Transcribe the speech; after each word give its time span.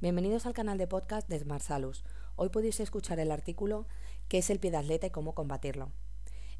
Bienvenidos 0.00 0.44
al 0.44 0.54
canal 0.54 0.76
de 0.76 0.88
podcast 0.88 1.28
de 1.28 1.38
Smart 1.38 1.62
Salus. 1.62 2.04
Hoy 2.34 2.48
podéis 2.48 2.80
escuchar 2.80 3.20
el 3.20 3.30
artículo 3.30 3.86
¿Qué 4.28 4.38
es 4.38 4.50
el 4.50 4.58
pie 4.58 4.72
de 4.72 5.00
y 5.06 5.10
cómo 5.10 5.34
combatirlo? 5.34 5.92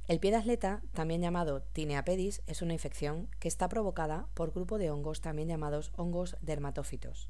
El 0.07 0.21
pie 0.21 0.31
de 0.31 0.37
atleta, 0.37 0.83
también 0.93 1.21
llamado 1.21 1.61
tinea 1.61 2.05
pedis, 2.05 2.43
es 2.47 2.63
una 2.63 2.75
infección 2.75 3.29
que 3.41 3.49
está 3.49 3.69
provocada 3.69 4.29
por 4.35 4.53
grupo 4.53 4.79
de 4.79 4.91
hongos 4.91 5.21
también 5.21 5.49
llamados 5.49 5.93
hongos 5.97 6.37
dermatófitos. 6.43 7.29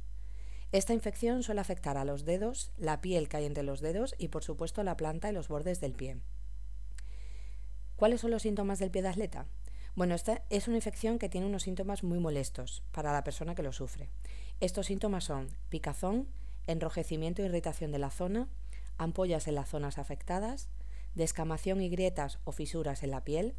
Esta 0.72 0.93
infección 0.93 1.43
suele 1.43 1.62
afectar 1.62 1.96
a 1.96 2.05
los 2.05 2.25
dedos, 2.25 2.71
la 2.77 3.00
piel 3.00 3.29
que 3.29 3.39
hay 3.39 3.46
entre 3.46 3.62
los 3.62 3.80
dedos 3.80 4.14
y 4.18 4.29
por 4.29 4.45
supuesto 4.45 4.82
la 4.82 4.98
planta 4.98 5.30
y 5.30 5.32
los 5.32 5.48
bordes 5.48 5.80
del 5.80 5.95
pie. 5.95 6.18
¿Cuáles 7.96 8.21
son 8.21 8.30
los 8.30 8.43
síntomas 8.43 8.79
del 8.79 8.91
pie 8.91 9.02
de 9.02 9.09
atleta? 9.09 9.46
Bueno, 9.96 10.16
esta 10.16 10.42
es 10.50 10.66
una 10.66 10.76
infección 10.76 11.20
que 11.20 11.29
tiene 11.29 11.46
unos 11.46 11.62
síntomas 11.62 12.02
muy 12.02 12.18
molestos 12.18 12.82
para 12.90 13.12
la 13.12 13.22
persona 13.22 13.54
que 13.54 13.62
lo 13.62 13.72
sufre. 13.72 14.08
Estos 14.58 14.86
síntomas 14.86 15.24
son 15.24 15.48
picazón, 15.68 16.29
enrojecimiento 16.66 17.43
e 17.43 17.46
irritación 17.46 17.93
de 17.93 18.00
la 18.00 18.11
zona, 18.11 18.49
ampollas 18.99 19.46
en 19.46 19.54
las 19.54 19.68
zonas 19.68 19.99
afectadas, 19.99 20.68
descamación 21.14 21.80
y 21.80 21.88
grietas 21.88 22.40
o 22.43 22.50
fisuras 22.50 23.04
en 23.04 23.12
la 23.12 23.22
piel 23.22 23.54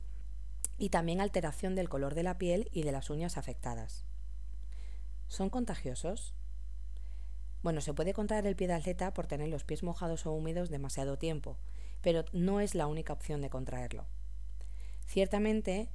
y 0.78 0.90
también 0.90 1.22
alteración 1.22 1.74
del 1.74 1.88
color 1.88 2.16
de 2.16 2.24
la 2.24 2.38
piel 2.38 2.70
y 2.74 2.84
de 2.84 2.92
las 2.92 3.10
uñas 3.10 3.38
afectadas. 3.38 4.04
¿Son 5.28 5.50
contagiosos? 5.50 6.34
Bueno, 7.64 7.80
se 7.80 7.94
puede 7.94 8.14
contraer 8.14 8.46
el 8.46 8.58
pie 8.58 8.68
de 8.68 8.74
atleta 8.74 9.14
por 9.14 9.26
tener 9.26 9.48
los 9.48 9.64
pies 9.64 9.84
mojados 9.84 10.26
o 10.26 10.34
húmedos 10.34 10.70
demasiado 10.70 11.18
tiempo, 11.18 11.58
pero 12.02 12.26
no 12.34 12.60
es 12.60 12.76
la 12.76 12.88
única 12.88 13.14
opción 13.14 13.42
de 13.42 13.50
contraerlo. 13.50 14.06
Ciertamente, 15.06 15.90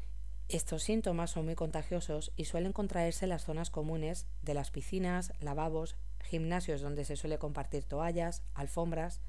estos 0.50 0.82
síntomas 0.82 1.30
son 1.30 1.45
muy 1.45 1.54
contagiosos 1.54 2.32
y 2.34 2.46
suelen 2.46 2.72
contraerse 2.72 3.24
en 3.24 3.28
las 3.28 3.45
zonas 3.45 3.70
comunes 3.70 4.27
de 4.42 4.54
las 4.54 4.73
piscinas, 4.73 5.32
lavabos, 5.40 5.96
gimnasios 6.23 6.80
donde 6.80 7.04
se 7.04 7.14
suele 7.14 7.38
compartir 7.38 7.84
toallas, 7.84 8.42
alfombras, 8.54 9.20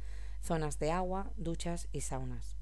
zonas 0.42 0.80
de 0.80 0.92
agua, 0.92 1.32
duchas 1.38 1.88
y 1.92 2.02
saunas. 2.02 2.58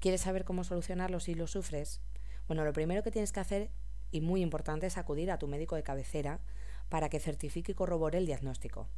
¿Quieres 0.00 0.22
saber 0.22 0.44
cómo 0.44 0.64
solucionarlo 0.64 1.20
si 1.20 1.34
lo 1.34 1.46
sufres? 1.46 2.00
Bueno, 2.46 2.64
lo 2.64 2.72
primero 2.72 3.02
que 3.02 3.10
tienes 3.10 3.32
que 3.32 3.40
hacer, 3.40 3.70
y 4.10 4.22
muy 4.22 4.40
importante, 4.40 4.86
es 4.86 4.96
acudir 4.96 5.30
a 5.30 5.38
tu 5.38 5.48
médico 5.48 5.76
de 5.76 5.82
cabecera 5.82 6.40
para 6.88 7.10
que 7.10 7.20
certifique 7.20 7.72
y 7.72 7.74
corrobore 7.74 8.18
el 8.18 8.26
diagnóstico. 8.26 8.88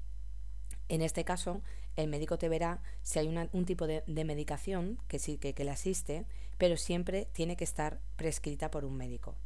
En 0.89 1.03
este 1.03 1.25
caso, 1.25 1.63
el 1.97 2.09
médico 2.09 2.39
te 2.39 2.49
verá 2.49 2.81
si 3.03 3.19
hay 3.19 3.29
un 3.29 3.65
tipo 3.65 3.87
de, 3.87 4.03
medicación 4.07 4.99
que 5.09 5.19
sí 5.19 5.37
que, 5.37 5.53
que 5.53 5.65
le 5.65 5.71
asiste, 5.71 6.27
pero 6.57 6.77
siempre 6.77 7.29
tiene 7.33 7.57
que 7.57 7.65
estar 7.65 8.01
prescrita 8.17 8.71
por 8.71 8.85
un 8.85 8.97
médico. 8.97 9.37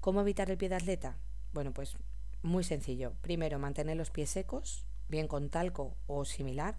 ¿Cómo 0.00 0.20
evitar 0.20 0.50
el 0.50 0.58
pie 0.58 0.68
de 0.68 0.76
atleta? 0.76 1.18
Bueno, 1.52 1.72
pues 1.72 1.96
muy 2.42 2.64
sencillo. 2.64 3.12
Primero, 3.22 3.58
mantener 3.58 3.96
los 3.96 4.10
pies 4.10 4.30
secos, 4.30 4.86
bien 5.08 5.28
con 5.28 5.50
talco 5.50 5.96
o 6.06 6.24
similar. 6.24 6.78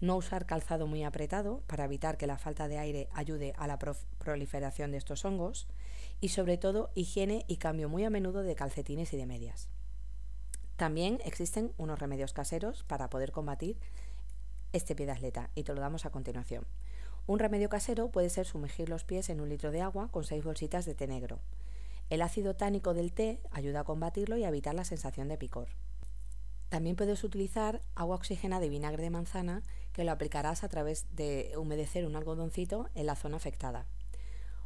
No 0.00 0.16
usar 0.16 0.46
calzado 0.46 0.86
muy 0.86 1.04
apretado 1.04 1.62
para 1.66 1.84
evitar 1.84 2.16
que 2.16 2.26
la 2.26 2.38
falta 2.38 2.68
de 2.68 2.78
aire 2.78 3.08
ayude 3.12 3.52
a 3.56 3.66
la 3.66 3.78
proliferación 3.78 4.90
de 4.90 4.98
estos 4.98 5.24
hongos. 5.24 5.68
Y 6.20 6.28
sobre 6.28 6.58
todo, 6.58 6.90
higiene 6.94 7.44
y 7.48 7.56
cambio 7.56 7.88
muy 7.88 8.04
a 8.04 8.10
menudo 8.10 8.42
de 8.42 8.54
calcetines 8.54 9.12
y 9.12 9.16
de 9.16 9.26
medias. 9.26 9.68
También 10.76 11.20
existen 11.24 11.72
unos 11.78 11.98
remedios 11.98 12.32
caseros 12.32 12.82
para 12.84 13.10
poder 13.10 13.32
combatir 13.32 13.78
este 14.72 14.94
pie 14.94 15.06
de 15.06 15.12
atleta 15.12 15.50
y 15.54 15.64
te 15.64 15.74
lo 15.74 15.80
damos 15.80 16.06
a 16.06 16.10
continuación. 16.10 16.66
Un 17.26 17.38
remedio 17.38 17.68
casero 17.68 18.10
puede 18.10 18.30
ser 18.30 18.46
sumergir 18.46 18.88
los 18.88 19.04
pies 19.04 19.28
en 19.28 19.40
un 19.40 19.48
litro 19.48 19.70
de 19.70 19.80
agua 19.80 20.08
con 20.10 20.24
seis 20.24 20.42
bolsitas 20.42 20.84
de 20.84 20.94
té 20.94 21.06
negro. 21.06 21.38
El 22.10 22.20
ácido 22.20 22.56
tánico 22.56 22.94
del 22.94 23.12
té 23.12 23.40
ayuda 23.52 23.80
a 23.80 23.84
combatirlo 23.84 24.36
y 24.36 24.44
a 24.44 24.48
evitar 24.48 24.74
la 24.74 24.84
sensación 24.84 25.28
de 25.28 25.38
picor. 25.38 25.68
También 26.68 26.96
puedes 26.96 27.22
utilizar 27.22 27.82
agua 27.94 28.16
oxigenada 28.16 28.60
de 28.60 28.70
vinagre 28.70 29.02
de 29.02 29.10
manzana 29.10 29.62
que 29.92 30.04
lo 30.04 30.10
aplicarás 30.10 30.64
a 30.64 30.68
través 30.68 31.06
de 31.14 31.52
humedecer 31.56 32.06
un 32.06 32.16
algodoncito 32.16 32.88
en 32.94 33.06
la 33.06 33.14
zona 33.14 33.36
afectada. 33.36 33.86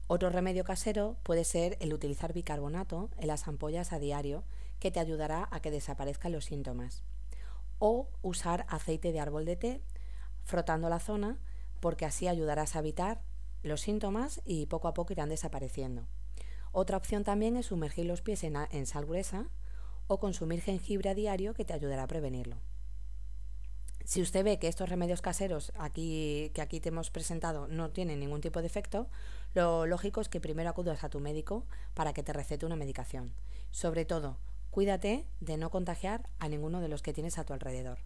Otro 0.07 0.31
remedio 0.31 0.63
casero 0.63 1.17
puede 1.25 1.43
ser 1.43 1.77
el 1.81 1.93
utilizar 1.93 2.33
bicarbonato 2.33 3.11
en 3.19 3.27
las 3.27 3.49
ampollas 3.49 3.93
a 3.93 3.99
diario, 3.99 4.45
que 4.79 4.91
te 4.91 5.01
ayudará 5.01 5.49
a 5.51 5.61
que 5.61 5.71
desaparezcan 5.71 6.33
los 6.33 6.45
síntomas. 6.47 7.03
O 7.79 8.09
usar 8.23 8.67
aceite 8.69 9.13
de 9.13 9.21
árbol 9.21 9.45
de 9.45 9.57
té 9.57 9.83
frotando 10.45 10.89
la 10.89 11.01
zona, 11.01 11.39
porque 11.81 12.07
así 12.07 12.29
ayudarás 12.29 12.77
a 12.77 12.79
evitar 12.79 13.21
los 13.63 13.81
síntomas 13.81 14.41
y 14.45 14.67
poco 14.67 14.89
a 14.89 14.95
poco 14.95 15.13
irán 15.13 15.29
desapareciendo. 15.29 16.07
Otra 16.73 16.97
opción 16.97 17.25
también 17.25 17.57
es 17.57 17.67
sumergir 17.67 18.07
los 18.07 18.23
pies 18.23 18.45
en, 18.45 18.87
sal 18.87 19.07
gruesa 19.07 19.49
o 20.07 20.19
consumir 20.21 20.61
jengibre 20.61 21.11
a 21.11 21.15
diario 21.15 21.55
que 21.55 21.65
te 21.65 21.73
ayudará 21.73 22.05
a 22.05 22.07
prevenirlo. 22.07 22.57
Si 24.05 24.23
usted 24.23 24.45
ve 24.45 24.59
que 24.61 24.69
estos 24.69 24.89
remedios 24.89 25.21
caseros 25.21 25.73
aquí, 25.77 26.53
que 26.55 26.63
aquí 26.63 26.79
te 26.79 26.91
hemos 26.91 27.11
presentado 27.11 27.67
no 27.67 27.91
tienen 27.91 28.21
ningún 28.21 28.41
tipo 28.41 28.61
de 28.61 28.67
efecto, 28.67 29.09
lo 29.53 29.85
lógico 29.87 30.21
es 30.21 30.29
que 30.29 30.41
primero 30.41 30.71
acudas 30.71 31.03
a 31.03 31.09
tu 31.09 31.19
médico 31.19 31.67
para 31.95 32.13
que 32.13 32.23
te 32.23 32.33
recete 32.33 32.67
una 32.67 32.77
medicación. 32.77 33.35
Sobre 33.73 34.05
todo, 34.05 34.39
cuídate 34.77 35.25
de 35.41 35.57
no 35.57 35.71
contagiar 35.71 36.29
a 36.39 36.51
ninguno 36.51 36.83
de 36.83 36.89
los 36.89 37.01
que 37.01 37.15
tienes 37.15 37.39
a 37.39 37.45
tu 37.45 37.55
alrededor. 37.55 37.97